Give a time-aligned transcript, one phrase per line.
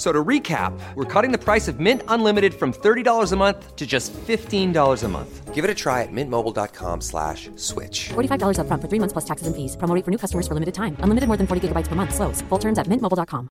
[0.00, 3.86] So to recap, we're cutting the price of Mint Unlimited from $30 a month to
[3.86, 4.72] just $15
[5.04, 5.54] a month.
[5.54, 8.08] Give it a try at mintmobile.com slash switch.
[8.08, 9.76] $45 up front for three months plus taxes and fees.
[9.76, 10.96] Promo rate for new customers for limited time.
[11.00, 12.14] Unlimited more than 40 gigabytes per month.
[12.14, 12.40] Slows.
[12.48, 13.48] Full terms at mintmobile.com.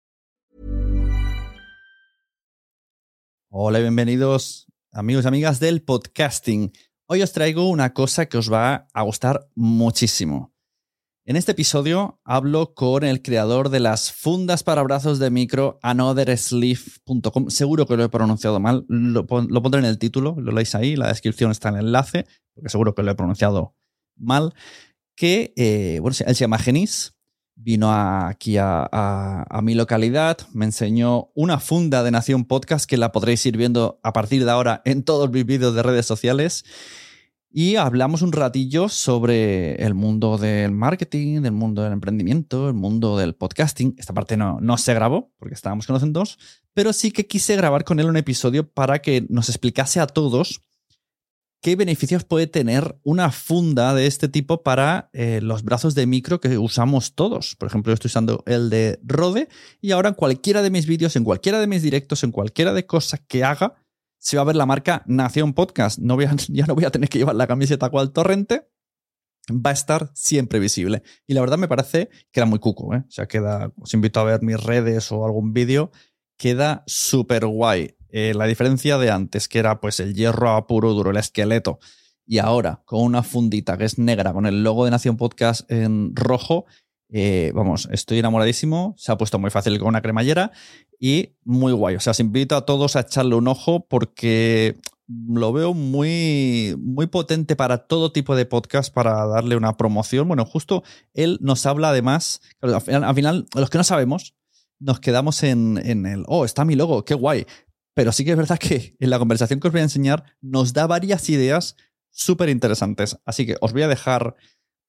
[3.50, 6.72] Hola bienvenidos amigos y amigas del podcasting.
[7.08, 10.55] Hoy os traigo una cosa que os va a gustar muchísimo.
[11.28, 17.50] En este episodio hablo con el creador de las fundas para brazos de micro anothersleeve.com.
[17.50, 21.08] Seguro que lo he pronunciado mal, lo, pondré en el título, lo leéis ahí, la
[21.08, 23.74] descripción está en el enlace, porque seguro que lo he pronunciado
[24.14, 24.54] mal.
[25.16, 27.16] Que, eh, bueno, él se llama Genis,
[27.56, 33.10] vino aquí a, a, mi localidad, me enseñó una funda de Nación Podcast que la
[33.10, 36.64] podréis ir viendo a partir de ahora en todos mis vídeos de redes sociales
[37.58, 43.16] y hablamos un ratillo sobre el mundo del marketing, del mundo del emprendimiento, el mundo
[43.16, 43.94] del podcasting.
[43.96, 46.38] Esta parte no, no se grabó porque estábamos dos,
[46.74, 50.60] pero sí que quise grabar con él un episodio para que nos explicase a todos
[51.62, 56.42] qué beneficios puede tener una funda de este tipo para eh, los brazos de micro
[56.42, 57.56] que usamos todos.
[57.56, 59.48] Por ejemplo, yo estoy usando el de Rode
[59.80, 62.84] y ahora en cualquiera de mis vídeos, en cualquiera de mis directos, en cualquiera de
[62.84, 63.76] cosas que haga,
[64.18, 65.98] se va a ver la marca Nación Podcast.
[65.98, 68.68] No voy ya no voy a tener que llevar la camiseta cual torrente.
[69.48, 71.02] Va a estar siempre visible.
[71.26, 72.94] Y la verdad me parece que era muy cuco.
[72.94, 73.04] ¿eh?
[73.06, 73.72] O sea, queda.
[73.80, 75.92] Os invito a ver mis redes o algún vídeo.
[76.36, 77.96] Queda súper guay.
[78.08, 81.78] Eh, la diferencia de antes, que era pues el hierro a puro duro, el esqueleto,
[82.24, 86.14] y ahora con una fundita que es negra, con el logo de Nación Podcast en
[86.14, 86.66] rojo,
[87.12, 88.94] eh, vamos, estoy enamoradísimo.
[88.96, 90.52] Se ha puesto muy fácil con una cremallera
[90.98, 91.96] y muy guay.
[91.96, 94.76] O sea, os invito a todos a echarle un ojo porque
[95.08, 100.26] lo veo muy, muy potente para todo tipo de podcast para darle una promoción.
[100.26, 100.82] Bueno, justo
[101.14, 104.34] él nos habla además, al final, los que no sabemos,
[104.78, 107.46] nos quedamos en, en el, oh, está mi logo, qué guay.
[107.94, 110.72] Pero sí que es verdad que en la conversación que os voy a enseñar nos
[110.72, 111.76] da varias ideas
[112.10, 113.18] súper interesantes.
[113.24, 114.34] Así que os voy a dejar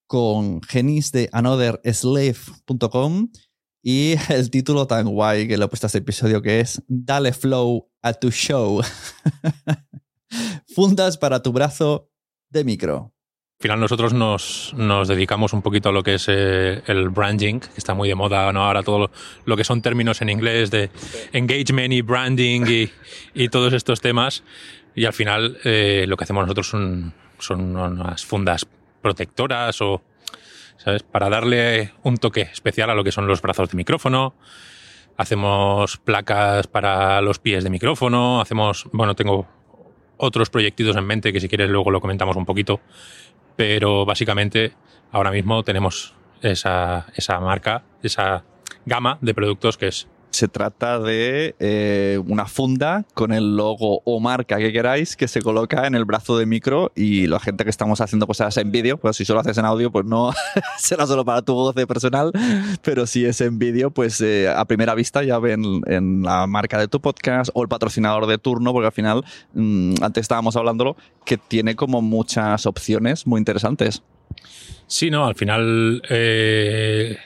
[0.08, 3.30] con Genis de anotherslave.com
[3.84, 7.34] y el título tan guay que le he puesto a este episodio que es Dale
[7.34, 8.82] Flow a tu show.
[10.76, 12.10] Fundas para tu brazo
[12.50, 13.14] de micro.
[13.60, 14.74] Al final nosotros nos,
[15.08, 18.48] dedicamos un poquito a lo que es eh, el branding, que está muy de moda
[18.48, 19.10] ahora todo
[19.46, 20.92] lo, que son términos en inglés de
[21.34, 22.90] engagement y branding
[23.34, 24.44] y, todos estos temas.
[24.94, 28.68] Y al final eh, lo que hacemos nosotros son, son unas fundas
[29.08, 30.02] protectoras o,
[30.76, 31.04] ¿sabes?
[31.04, 34.36] Para darle un toque especial a lo que son los brazos de micrófono.
[35.16, 38.42] Hacemos placas para los pies de micrófono.
[38.42, 39.48] Hacemos, bueno, tengo
[40.18, 42.82] otros proyectitos en mente que si quieres luego lo comentamos un poquito.
[43.56, 44.74] Pero básicamente
[45.12, 48.44] ahora mismo tenemos esa, esa marca, esa
[48.86, 50.08] gama de productos que es
[50.38, 55.42] se trata de eh, una funda con el logo o marca que queráis que se
[55.42, 58.98] coloca en el brazo de micro y la gente que estamos haciendo cosas en vídeo,
[58.98, 60.32] pues si solo haces en audio, pues no
[60.78, 62.32] será solo para tu goce personal,
[62.84, 66.78] pero si es en vídeo, pues eh, a primera vista ya ven en la marca
[66.78, 70.98] de tu podcast o el patrocinador de turno, porque al final, mm, antes estábamos hablándolo,
[71.26, 74.04] que tiene como muchas opciones muy interesantes.
[74.86, 76.04] Sí, no, al final...
[76.10, 77.18] Eh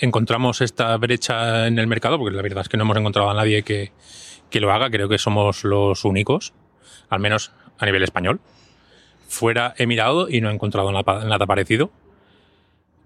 [0.00, 3.34] encontramos esta brecha en el mercado, porque la verdad es que no hemos encontrado a
[3.34, 3.92] nadie que,
[4.54, 6.52] lo haga, creo que somos los únicos,
[7.08, 8.40] al menos a nivel español.
[9.28, 11.92] Fuera he mirado y no he encontrado nada, parecido.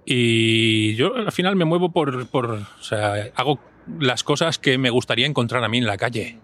[0.07, 3.59] Y yo al final me muevo por, por, o sea, hago
[3.99, 6.39] las cosas que me gustaría encontrar a mí en la calle.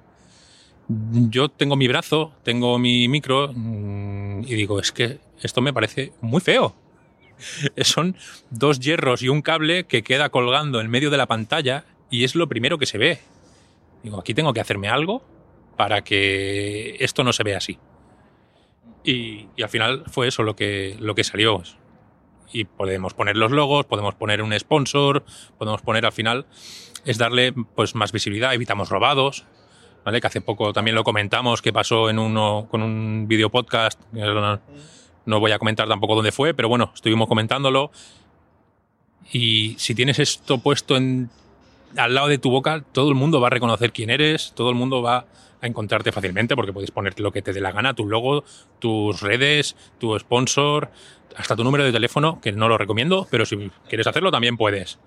[0.88, 6.12] Yo tengo mi brazo, tengo mi micro mm, y digo, es que esto me parece
[6.20, 6.74] muy feo.
[7.78, 8.16] son
[8.50, 12.34] dos hierros y un cable que queda colgando en medio de la pantalla y es
[12.34, 13.20] lo primero que se ve.
[14.02, 15.22] Digo, aquí tengo que hacerme algo
[15.76, 17.78] para que esto no se vea así.
[19.04, 21.62] Y, al final fue eso lo que, lo que salió.
[22.52, 25.24] Y podemos poner los logos, podemos poner un sponsor,
[25.58, 26.46] podemos poner al final,
[27.04, 29.46] es darle pues más visibilidad, evitamos robados,
[30.04, 30.20] ¿vale?
[30.20, 34.00] Que hace poco también lo comentamos, que pasó en uno, con un video podcast,
[35.30, 37.90] no voy a comentar tampoco dónde fue, pero bueno, estuvimos comentándolo.
[39.32, 41.30] Y si tienes esto puesto en
[41.96, 44.76] al lado de tu boca, todo el mundo va a reconocer quién eres, todo el
[44.76, 45.26] mundo va
[45.60, 48.44] a encontrarte fácilmente porque puedes poner lo que te dé la gana, tu logo,
[48.78, 50.90] tus redes, tu sponsor,
[51.36, 54.98] hasta tu número de teléfono, que no lo recomiendo, pero si quieres hacerlo también puedes.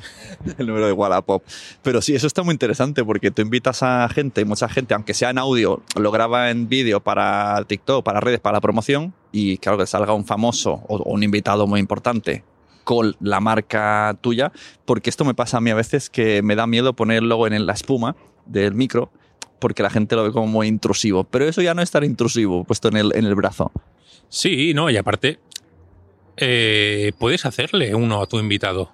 [0.58, 1.42] El número de Wallapop.
[1.82, 5.30] Pero sí, eso está muy interesante porque tú invitas a gente, mucha gente, aunque sea
[5.30, 9.78] en audio, lo graba en vídeo para TikTok, para redes, para la promoción, y claro
[9.78, 12.44] que salga un famoso o un invitado muy importante
[12.84, 14.52] con la marca tuya,
[14.84, 17.66] porque esto me pasa a mí a veces que me da miedo poner luego en
[17.66, 19.10] la espuma del micro,
[19.58, 21.24] porque la gente lo ve como muy intrusivo.
[21.24, 23.70] Pero eso ya no es tan intrusivo, puesto en el, en el brazo.
[24.28, 25.38] Sí, no, y aparte,
[26.36, 28.90] eh, puedes hacerle uno a tu invitado.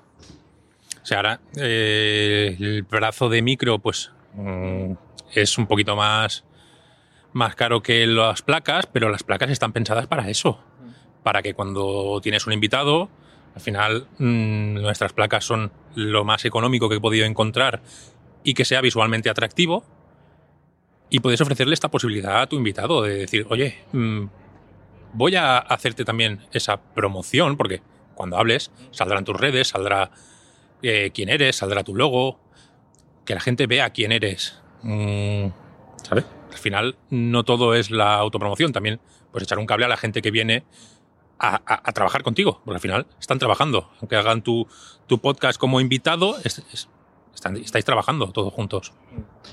[1.02, 4.93] O sea, ahora eh, el brazo de micro, pues mm,
[5.35, 6.44] es un poquito más,
[7.32, 10.61] más caro que las placas, pero las placas están pensadas para eso.
[11.23, 13.08] Para que cuando tienes un invitado,
[13.55, 17.83] al final mm, nuestras placas son lo más económico que he podido encontrar
[18.45, 19.85] y que sea visualmente atractivo.
[21.11, 24.27] Y puedes ofrecerle esta posibilidad a tu invitado de decir, oye, mm,
[25.15, 27.81] voy a hacerte también esa promoción, porque
[28.15, 30.11] cuando hables saldrán tus redes, saldrá
[30.83, 32.39] eh, quién eres, saldrá tu logo,
[33.25, 34.61] que la gente vea quién eres.
[34.83, 35.49] Mm,
[36.03, 36.25] ¿Sabes?
[36.50, 39.00] Al final no todo es la autopromoción, también
[39.33, 40.65] pues echar un cable a la gente que viene
[41.38, 43.90] a, trabajar contigo, porque al final están trabajando.
[44.00, 44.67] Aunque hagan tu,
[45.06, 48.93] tu podcast como invitado, estáis trabajando todos juntos.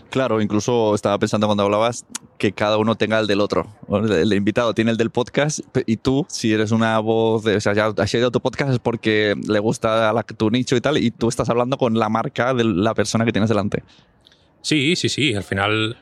[0.09, 2.05] Claro, incluso estaba pensando cuando hablabas
[2.37, 3.67] que cada uno tenga el del otro.
[3.89, 7.73] El, invitado tiene el del podcast y tú, si eres una voz, de, o sea,
[7.73, 10.97] ya has ido a tu podcast es porque le gusta a tu nicho y tal,
[10.97, 13.83] y tú estás hablando con la marca de la persona que tienes delante.
[14.61, 15.35] Sí, sí, sí.
[15.35, 15.97] Al final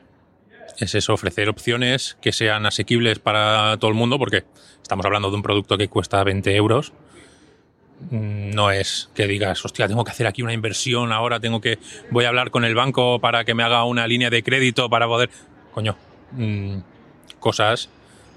[0.78, 4.44] es eso, ofrecer opciones que sean asequibles para todo el mundo, porque
[4.82, 6.92] estamos hablando de un producto que cuesta 20 euros.
[8.10, 11.78] Mm, no es que digas, hostia, tengo que hacer aquí una inversión, ahora tengo que,
[12.10, 15.06] voy a hablar con el banco para que me haga una línea de crédito para
[15.06, 15.30] poder,
[15.72, 15.96] coño,
[16.32, 16.78] mm,
[17.38, 17.88] cosas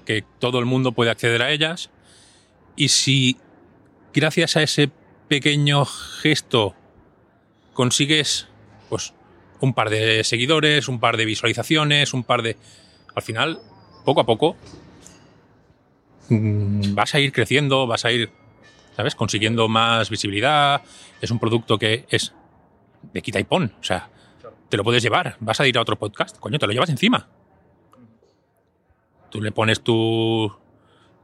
[0.05, 1.89] que todo el mundo puede acceder a ellas.
[2.75, 3.37] Y si
[4.13, 4.89] gracias a ese
[5.27, 6.75] pequeño gesto
[7.73, 8.47] consigues,
[8.89, 9.13] pues,
[9.59, 12.57] un par de seguidores, un par de visualizaciones, un par de...
[13.15, 13.59] Al final,
[14.05, 14.55] poco a poco,
[16.29, 18.29] mm, vas a ir creciendo, vas a ir,
[18.95, 19.15] ¿sabes?
[19.15, 20.81] Consiguiendo más visibilidad.
[21.21, 22.33] Es un producto que es
[23.13, 23.73] de quita y pon.
[23.79, 24.09] O sea,
[24.69, 25.37] te lo puedes llevar.
[25.39, 27.27] Vas a ir a otro podcast, coño, te lo llevas encima.
[29.29, 30.51] Tú le pones tu...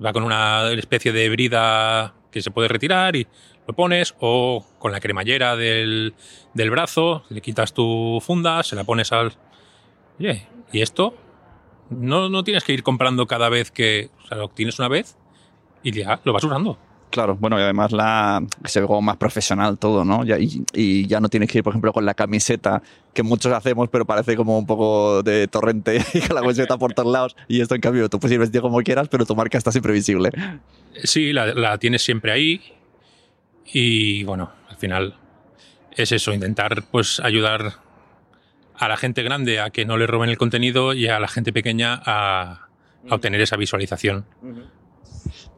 [0.03, 3.27] Va con una especie de brida que se puede retirar y
[3.67, 6.13] lo pones o con la cremallera del,
[6.53, 9.33] del brazo, le quitas tu funda, se la pones al...
[10.19, 11.15] Oye, y esto
[11.89, 14.09] no, no tienes que ir comprando cada vez que...
[14.23, 15.17] O sea, lo tienes una vez
[15.81, 16.77] y ya lo vas usando.
[17.09, 20.23] Claro, bueno, y además la, se ve como más profesional todo, ¿no?
[20.25, 22.81] y, y, ya no tienes que ir, por ejemplo, con la camiseta
[23.13, 26.93] que muchos hacemos, pero parece como un poco de torrente y con la camiseta por
[26.93, 27.35] todos lados.
[27.47, 29.93] Y esto, en cambio, tú puedes ir vestido como quieras, pero tu marca está siempre
[29.93, 30.31] visible.
[31.03, 32.61] Sí, la, la tienes siempre ahí
[33.65, 35.15] y bueno, al final
[35.95, 37.73] es eso, intentar pues ayudar
[38.75, 41.53] a la gente grande a que no le roben el contenido y a la gente
[41.53, 42.67] pequeña a,
[43.09, 44.25] obtener esa visualización.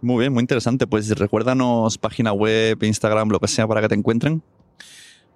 [0.02, 0.88] Muy bien, muy interesante.
[0.88, 4.42] Pues recuérdanos página web, Instagram, lo que sea para que te encuentren.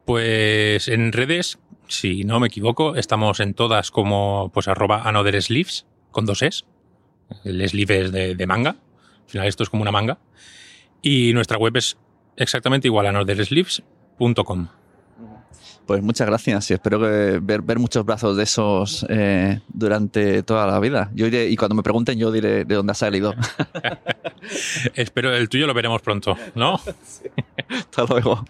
[0.05, 5.85] Pues en redes, si no me equivoco, estamos en todas como pues arroba another sleeves
[6.11, 6.65] con dos es.
[7.43, 8.71] El sleeve es de, de manga.
[8.71, 10.17] Al final esto es como una manga.
[11.01, 11.97] Y nuestra web es
[12.39, 14.67] exactamente igual a northersleeves.com.
[15.85, 20.67] Pues muchas gracias y espero que ver, ver muchos brazos de esos eh, durante toda
[20.67, 21.09] la vida.
[21.15, 23.33] Yo y cuando me pregunten, yo diré de dónde ha salido.
[24.93, 26.79] espero el tuyo lo veremos pronto, ¿no?
[27.69, 28.45] Hasta luego.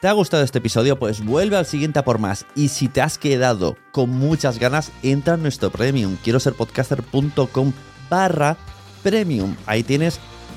[0.00, 0.98] ¿Te ha gustado este episodio?
[0.98, 2.44] Pues vuelve al siguiente a por más.
[2.56, 6.16] Y si te has quedado con muchas ganas, entra en nuestro premium.
[6.24, 7.72] Quiero ser podcaster.com
[8.10, 8.56] barra
[9.04, 9.54] premium.
[9.64, 10.18] Ahí tienes